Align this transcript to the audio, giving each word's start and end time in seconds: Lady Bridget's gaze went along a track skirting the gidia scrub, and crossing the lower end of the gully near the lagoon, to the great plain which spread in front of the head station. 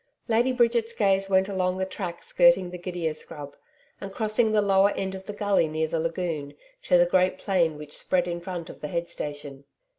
Lady 0.27 0.51
Bridget's 0.51 0.93
gaze 0.93 1.29
went 1.29 1.47
along 1.47 1.79
a 1.79 1.85
track 1.85 2.23
skirting 2.23 2.71
the 2.71 2.79
gidia 2.79 3.13
scrub, 3.15 3.55
and 4.01 4.11
crossing 4.11 4.51
the 4.51 4.59
lower 4.59 4.89
end 4.95 5.13
of 5.13 5.25
the 5.25 5.31
gully 5.31 5.67
near 5.67 5.87
the 5.87 5.99
lagoon, 5.99 6.55
to 6.81 6.97
the 6.97 7.05
great 7.05 7.37
plain 7.37 7.77
which 7.77 7.95
spread 7.95 8.27
in 8.27 8.41
front 8.41 8.67
of 8.67 8.81
the 8.81 8.87
head 8.87 9.11
station. 9.11 9.63